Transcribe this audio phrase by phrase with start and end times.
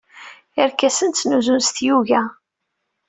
[0.61, 2.21] Irkasen ttnuzun s tyuga.